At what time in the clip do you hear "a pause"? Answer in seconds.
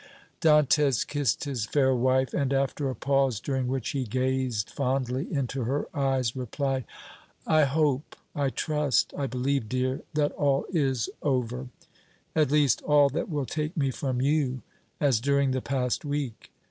2.89-3.39